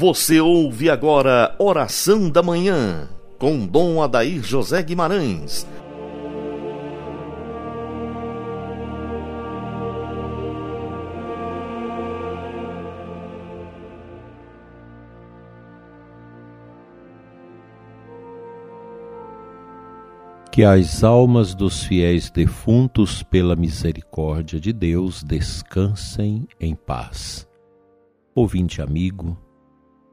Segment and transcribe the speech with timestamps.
[0.00, 3.06] Você ouve agora Oração da Manhã,
[3.38, 5.66] com Dom Adair José Guimarães.
[20.50, 27.46] Que as almas dos fiéis defuntos, pela misericórdia de Deus, descansem em paz.
[28.34, 29.36] Ouvinte amigo,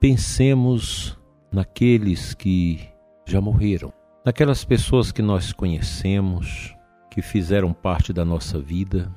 [0.00, 1.18] Pensemos
[1.52, 2.80] naqueles que
[3.26, 3.92] já morreram,
[4.24, 6.74] naquelas pessoas que nós conhecemos,
[7.10, 9.14] que fizeram parte da nossa vida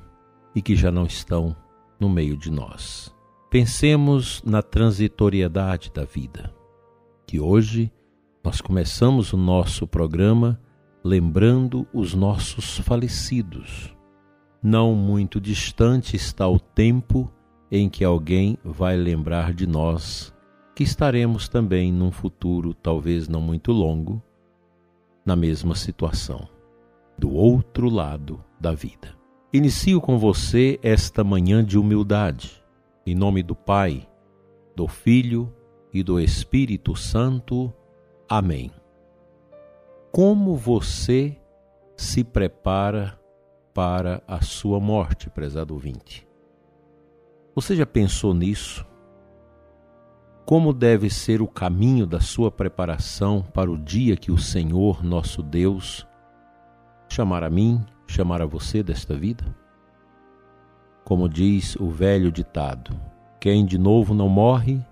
[0.54, 1.56] e que já não estão
[1.98, 3.10] no meio de nós.
[3.48, 6.52] Pensemos na transitoriedade da vida,
[7.26, 7.90] que hoje
[8.44, 10.60] nós começamos o nosso programa
[11.02, 13.96] lembrando os nossos falecidos.
[14.62, 17.32] Não muito distante está o tempo
[17.70, 20.33] em que alguém vai lembrar de nós
[20.74, 24.20] que estaremos também num futuro talvez não muito longo
[25.24, 26.48] na mesma situação,
[27.16, 29.14] do outro lado da vida.
[29.52, 32.62] Inicio com você esta manhã de humildade,
[33.06, 34.08] em nome do Pai,
[34.74, 35.54] do Filho
[35.92, 37.72] e do Espírito Santo.
[38.28, 38.70] Amém.
[40.10, 41.36] Como você
[41.96, 43.18] se prepara
[43.72, 46.26] para a sua morte, prezado ouvinte?
[47.54, 48.84] Você já pensou nisso?
[50.44, 55.42] Como deve ser o caminho da sua preparação para o dia que o Senhor, nosso
[55.42, 56.06] Deus,
[57.08, 59.44] chamar a mim, chamar a você desta vida?
[61.02, 62.94] Como diz o velho ditado:
[63.40, 64.84] quem de novo não morre,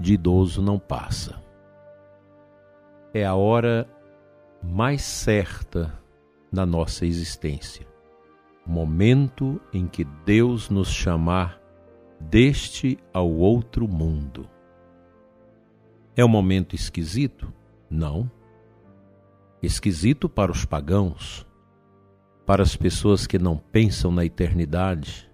[0.00, 1.40] de idoso não passa.
[3.12, 3.86] É a hora
[4.62, 5.92] mais certa
[6.50, 7.86] da nossa existência,
[8.66, 11.60] momento em que Deus nos chamar
[12.18, 14.48] deste ao outro mundo.
[16.14, 17.52] É um momento esquisito?
[17.88, 18.30] Não.
[19.62, 21.46] Esquisito para os pagãos,
[22.44, 25.30] para as pessoas que não pensam na eternidade,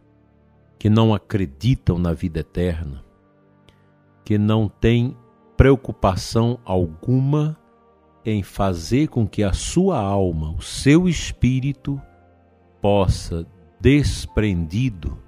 [0.78, 3.04] que não acreditam na vida eterna,
[4.24, 5.16] que não têm
[5.56, 7.58] preocupação alguma
[8.24, 12.00] em fazer com que a sua alma, o seu espírito,
[12.80, 13.44] possa,
[13.80, 15.18] desprendido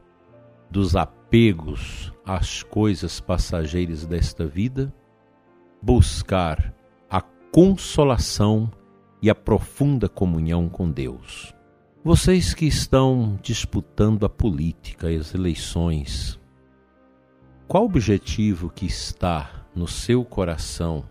[0.70, 4.92] dos apegos às coisas passageiras desta vida,
[5.82, 6.74] buscar
[7.08, 8.70] a consolação
[9.22, 11.54] e a profunda comunhão com Deus.
[12.02, 16.40] Vocês que estão disputando a política, as eleições,
[17.68, 21.04] qual o objetivo que está no seu coração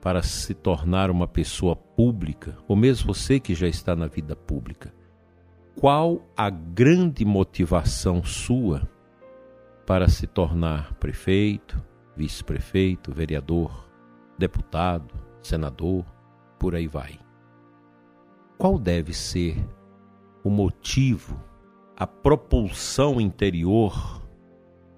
[0.00, 4.92] para se tornar uma pessoa pública, ou mesmo você que já está na vida pública?
[5.76, 8.88] Qual a grande motivação sua
[9.86, 11.82] para se tornar prefeito,
[12.16, 13.88] vice-prefeito, vereador,
[14.38, 16.04] deputado, senador,
[16.58, 17.18] por aí vai.
[18.56, 19.56] Qual deve ser
[20.42, 21.40] o motivo,
[21.96, 24.22] a propulsão interior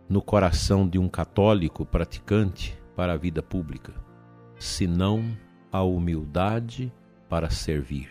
[0.09, 3.95] no coração de um católico praticante para a vida pública,
[4.59, 5.37] senão
[5.73, 6.93] a humildade
[7.29, 8.09] para servir?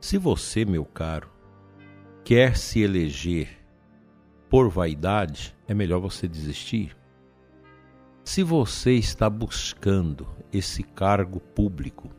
[0.00, 1.30] Se você, meu caro,
[2.24, 3.60] quer se eleger
[4.48, 6.96] por vaidade, é melhor você desistir.
[8.24, 12.10] Se você está buscando esse cargo público,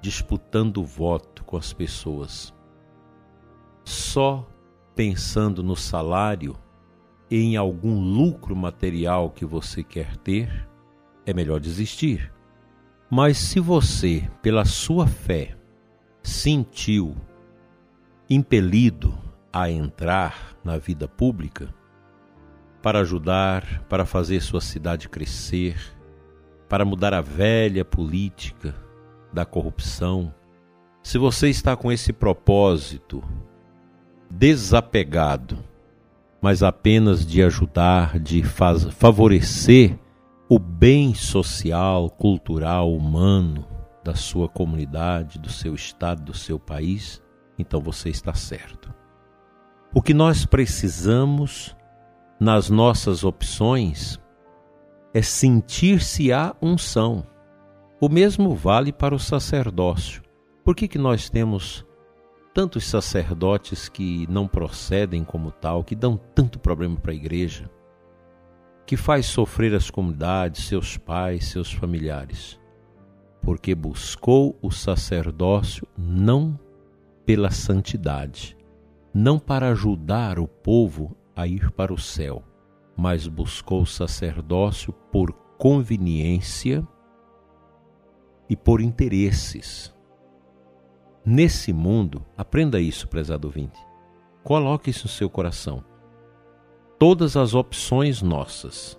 [0.00, 2.54] disputando voto com as pessoas,
[3.84, 4.48] só
[4.94, 6.56] pensando no salário
[7.30, 10.68] em algum lucro material que você quer ter,
[11.26, 12.32] é melhor desistir.
[13.10, 15.56] Mas se você, pela sua fé,
[16.22, 17.16] sentiu
[18.28, 19.16] impelido
[19.52, 21.74] a entrar na vida pública,
[22.88, 25.76] para ajudar, para fazer sua cidade crescer,
[26.70, 28.74] para mudar a velha política
[29.30, 30.32] da corrupção.
[31.02, 33.22] Se você está com esse propósito
[34.30, 35.62] desapegado,
[36.40, 39.98] mas apenas de ajudar, de favorecer
[40.48, 43.66] o bem social, cultural, humano
[44.02, 47.22] da sua comunidade, do seu estado, do seu país,
[47.58, 48.90] então você está certo.
[49.92, 51.76] O que nós precisamos
[52.40, 54.20] nas nossas opções
[55.12, 57.26] é sentir-se a unção.
[58.00, 60.22] O mesmo vale para o sacerdócio.
[60.64, 61.84] Por que, que nós temos
[62.54, 67.68] tantos sacerdotes que não procedem como tal, que dão tanto problema para a igreja,
[68.86, 72.60] que faz sofrer as comunidades, seus pais, seus familiares?
[73.42, 76.58] Porque buscou o sacerdócio não
[77.26, 78.56] pela santidade,
[79.12, 82.42] não para ajudar o povo a ir para o céu,
[82.96, 86.84] mas buscou o sacerdócio por conveniência
[88.50, 89.94] e por interesses.
[91.24, 93.78] Nesse mundo, aprenda isso, prezado ouvinte.
[94.42, 95.84] Coloque isso no seu coração.
[96.98, 98.98] Todas as opções nossas,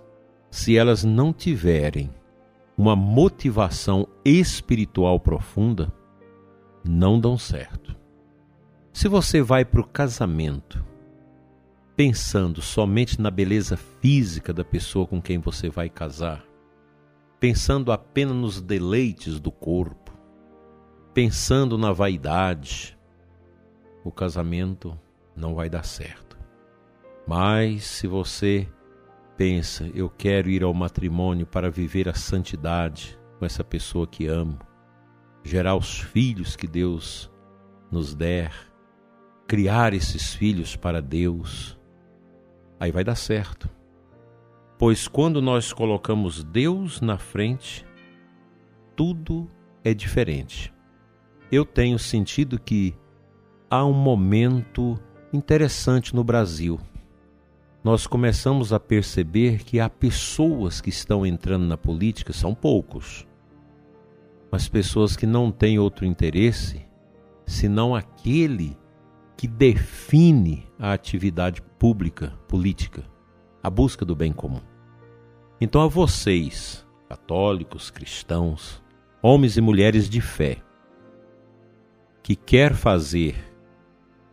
[0.50, 2.08] se elas não tiverem
[2.74, 5.92] uma motivação espiritual profunda,
[6.82, 7.94] não dão certo.
[8.94, 10.88] Se você vai para o casamento
[12.02, 16.42] pensando somente na beleza física da pessoa com quem você vai casar,
[17.38, 20.10] pensando apenas nos deleites do corpo,
[21.12, 22.98] pensando na vaidade,
[24.02, 24.98] o casamento
[25.36, 26.38] não vai dar certo.
[27.26, 28.66] Mas se você
[29.36, 34.58] pensa, eu quero ir ao matrimônio para viver a santidade com essa pessoa que amo,
[35.44, 37.30] gerar os filhos que Deus
[37.92, 38.54] nos der,
[39.46, 41.78] criar esses filhos para Deus,
[42.80, 43.68] aí vai dar certo.
[44.78, 47.86] Pois quando nós colocamos Deus na frente,
[48.96, 49.46] tudo
[49.84, 50.72] é diferente.
[51.52, 52.96] Eu tenho sentido que
[53.68, 54.98] há um momento
[55.32, 56.80] interessante no Brasil.
[57.84, 63.26] Nós começamos a perceber que há pessoas que estão entrando na política, são poucos,
[64.50, 66.84] mas pessoas que não têm outro interesse
[67.46, 68.76] senão aquele
[69.40, 73.04] que define a atividade pública, política,
[73.62, 74.60] a busca do bem comum.
[75.58, 78.82] Então, a vocês, católicos, cristãos,
[79.22, 80.58] homens e mulheres de fé,
[82.22, 83.34] que quer fazer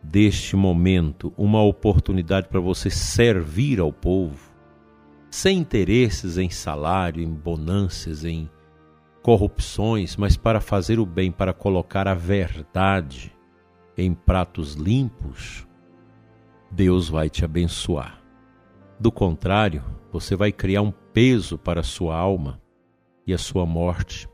[0.02, 4.52] deste momento uma oportunidade para você servir ao povo,
[5.30, 8.46] sem interesses em salário, em bonanças, em
[9.22, 13.37] corrupções, mas para fazer o bem, para colocar a verdade
[13.98, 15.66] em pratos limpos,
[16.70, 18.22] Deus vai te abençoar.
[19.00, 22.60] Do contrário, você vai criar um peso para a sua alma
[23.26, 24.28] e a sua morte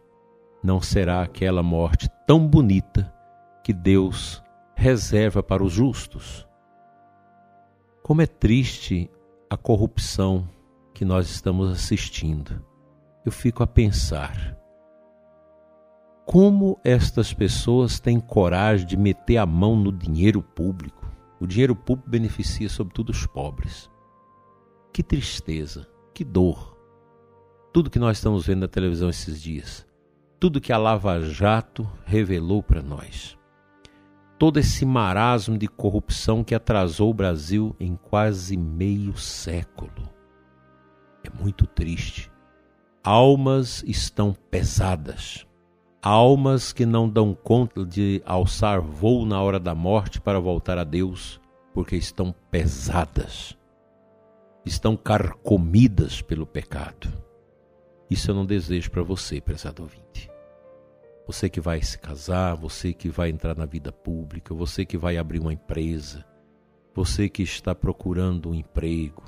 [0.63, 3.13] não será aquela morte tão bonita
[3.63, 4.43] que Deus
[4.75, 6.47] reserva para os justos.
[8.03, 9.11] Como é triste
[9.49, 10.49] a corrupção
[10.93, 12.65] que nós estamos assistindo.
[13.25, 14.59] Eu fico a pensar
[16.27, 21.07] como estas pessoas têm coragem de meter a mão no dinheiro público?
[21.39, 23.91] O dinheiro público beneficia sobretudo os pobres.
[24.91, 26.79] Que tristeza, que dor.
[27.73, 29.87] Tudo que nós estamos vendo na televisão esses dias,
[30.41, 33.37] tudo que a Lava Jato revelou para nós.
[34.39, 40.11] Todo esse marasmo de corrupção que atrasou o Brasil em quase meio século.
[41.23, 42.33] É muito triste.
[43.03, 45.47] Almas estão pesadas
[46.05, 50.85] almas que não dão conta de alçar voo na hora da morte para voltar a
[50.85, 51.41] Deus,
[51.73, 53.57] porque estão pesadas,
[54.67, 57.11] estão carcomidas pelo pecado.
[58.11, 60.31] Isso eu não desejo para você, prezado ouvinte.
[61.27, 65.17] Você que vai se casar, você que vai entrar na vida pública, você que vai
[65.17, 66.23] abrir uma empresa,
[66.95, 69.25] você que está procurando um emprego,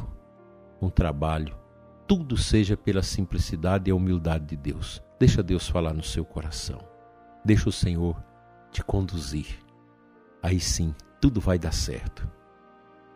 [0.81, 1.57] um trabalho,
[2.07, 5.03] tudo seja pela simplicidade e humildade de Deus.
[5.19, 6.79] Deixa Deus falar no seu coração.
[7.45, 8.23] Deixa o Senhor
[8.71, 9.59] te conduzir.
[10.43, 12.29] Aí sim, tudo vai dar certo.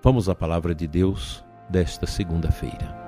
[0.02, 2.98] Vamos à palavra de Deus desta segunda-feira.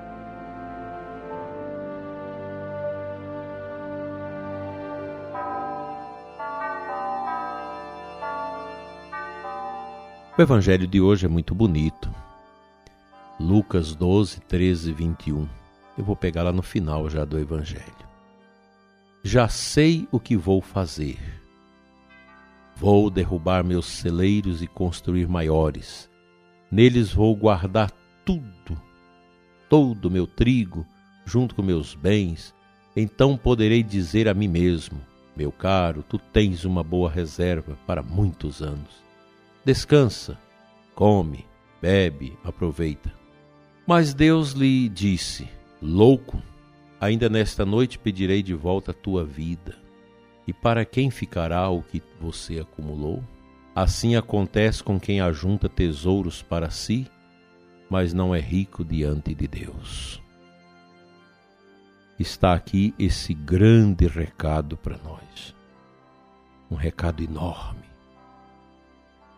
[10.37, 12.09] O evangelho de hoje é muito bonito.
[13.39, 15.62] Lucas 12, 13 21.
[15.97, 17.83] Eu vou pegar lá no final já do evangelho.
[19.23, 21.19] Já sei o que vou fazer.
[22.75, 26.09] Vou derrubar meus celeiros e construir maiores.
[26.71, 27.91] Neles vou guardar
[28.25, 28.81] tudo,
[29.69, 30.85] todo o meu trigo,
[31.25, 32.53] junto com meus bens.
[32.95, 34.99] Então poderei dizer a mim mesmo:
[35.35, 39.03] Meu caro, tu tens uma boa reserva para muitos anos.
[39.63, 40.37] Descansa,
[40.95, 41.45] come,
[41.81, 43.13] bebe, aproveita.
[43.85, 45.47] Mas Deus lhe disse:
[45.83, 46.41] Louco,
[47.03, 49.75] Ainda nesta noite pedirei de volta a tua vida.
[50.47, 53.21] E para quem ficará o que você acumulou?
[53.75, 57.05] Assim acontece com quem ajunta tesouros para si,
[57.89, 60.23] mas não é rico diante de Deus.
[62.17, 65.53] Está aqui esse grande recado para nós.
[66.71, 67.83] Um recado enorme.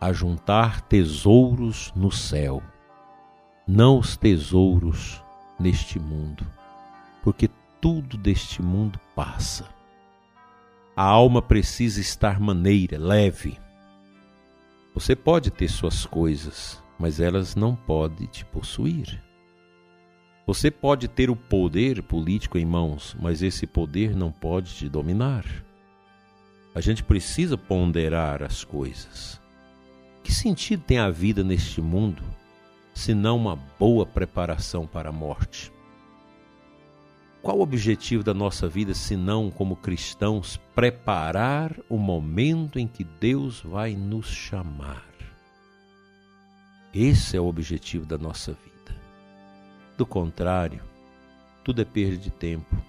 [0.00, 2.62] Ajuntar tesouros no céu,
[3.66, 5.20] não os tesouros
[5.58, 6.46] neste mundo
[7.26, 9.68] porque tudo deste mundo passa.
[10.94, 13.58] A alma precisa estar maneira, leve.
[14.94, 19.20] Você pode ter suas coisas, mas elas não podem te possuir.
[20.46, 25.44] Você pode ter o poder político em mãos, mas esse poder não pode te dominar.
[26.76, 29.42] A gente precisa ponderar as coisas.
[30.22, 32.22] Que sentido tem a vida neste mundo
[32.96, 35.70] se não uma boa preparação para a morte?
[37.42, 43.04] Qual o objetivo da nossa vida se não, como cristãos, preparar o momento em que
[43.04, 45.06] Deus vai nos chamar?
[46.92, 48.98] Esse é o objetivo da nossa vida.
[49.98, 50.82] Do contrário,
[51.62, 52.82] tudo é perda de tempo,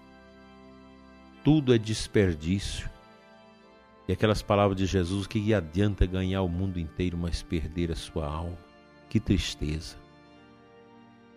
[1.44, 2.90] tudo é desperdício.
[4.08, 8.26] E aquelas palavras de Jesus que adianta ganhar o mundo inteiro, mas perder a sua
[8.26, 8.67] alma.
[9.10, 9.96] Que tristeza.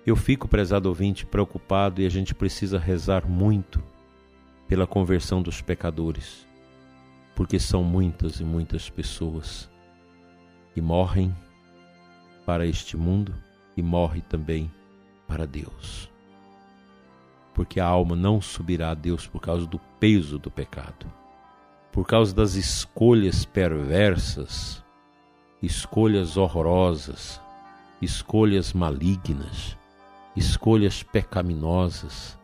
[0.04, 3.82] Eu fico, prezado ouvinte, preocupado e a gente precisa rezar muito
[4.66, 6.46] pela conversão dos pecadores,
[7.34, 9.68] porque são muitas e muitas pessoas
[10.72, 11.34] que morrem
[12.46, 13.34] para este mundo
[13.76, 14.70] e morrem também
[15.28, 16.10] para Deus.
[17.54, 21.06] Porque a alma não subirá a Deus por causa do peso do pecado,
[21.92, 24.82] por causa das escolhas perversas,
[25.62, 27.40] escolhas horrorosas,
[28.00, 29.78] escolhas malignas
[30.36, 32.38] escolhas pecaminosas,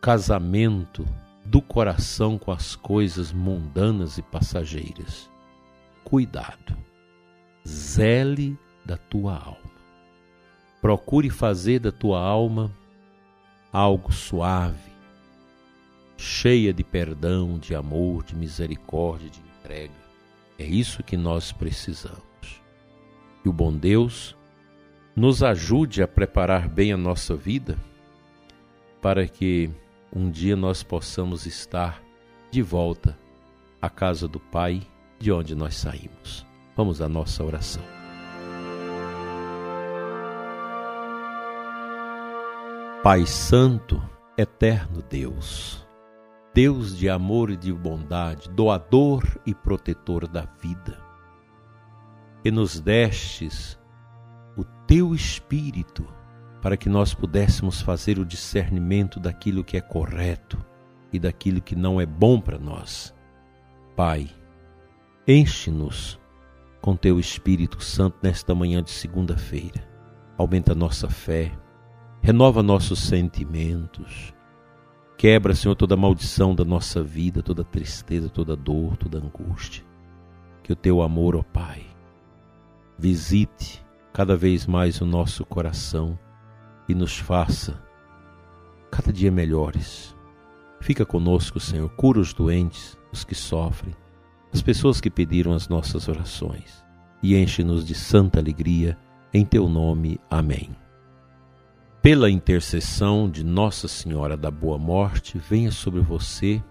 [0.00, 1.06] casamento
[1.44, 5.30] do coração com as coisas mundanas e passageiras.
[6.04, 6.76] Cuidado,
[7.66, 9.76] zele da tua alma.
[10.80, 12.72] Procure fazer da tua alma
[13.72, 14.92] algo suave,
[16.16, 19.94] cheia de perdão, de amor, de misericórdia, de entrega.
[20.58, 22.22] É isso que nós precisamos.
[23.44, 24.35] E o bom Deus
[25.16, 27.78] nos ajude a preparar bem a nossa vida
[29.00, 29.70] para que
[30.14, 32.02] um dia nós possamos estar
[32.50, 33.18] de volta
[33.80, 34.82] à casa do Pai
[35.18, 36.46] de onde nós saímos.
[36.76, 37.82] Vamos à nossa oração.
[43.02, 44.02] Pai Santo,
[44.36, 45.86] eterno Deus,
[46.52, 51.00] Deus de amor e de bondade, doador e protetor da vida,
[52.42, 53.78] que nos destes
[54.86, 56.06] teu espírito
[56.62, 60.58] para que nós pudéssemos fazer o discernimento daquilo que é correto
[61.12, 63.14] e daquilo que não é bom para nós.
[63.94, 64.28] Pai,
[65.26, 66.18] enche-nos
[66.80, 69.86] com teu Espírito Santo nesta manhã de segunda-feira.
[70.36, 71.52] Aumenta nossa fé,
[72.20, 74.34] renova nossos sentimentos.
[75.16, 79.84] Quebra, Senhor, toda maldição da nossa vida, toda tristeza, toda dor, toda angústia.
[80.62, 81.86] Que o teu amor, ó Pai,
[82.98, 83.85] visite
[84.16, 86.18] cada vez mais o nosso coração
[86.88, 87.84] e nos faça
[88.90, 90.16] cada dia melhores.
[90.80, 93.94] Fica conosco, Senhor, cura os doentes, os que sofrem,
[94.54, 96.82] as pessoas que pediram as nossas orações
[97.22, 98.96] e enche-nos de santa alegria
[99.34, 100.18] em teu nome.
[100.30, 100.74] Amém.
[102.00, 106.64] Pela intercessão de Nossa Senhora da Boa Morte, venha sobre você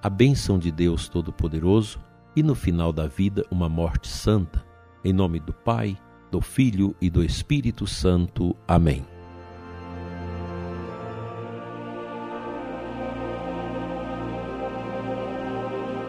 [0.00, 1.98] a bênção de Deus Todo-Poderoso
[2.36, 4.64] e no final da vida uma morte santa.
[5.04, 5.98] Em nome do Pai,
[6.34, 8.56] do Filho e do Espírito Santo.
[8.66, 9.06] Amém.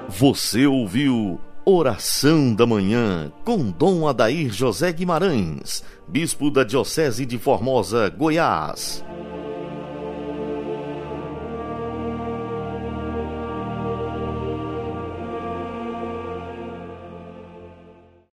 [0.10, 8.10] Você ouviu Oração da Manhã com Dom Adair José Guimarães, Bispo da Diocese de Formosa,
[8.10, 9.06] Goiás.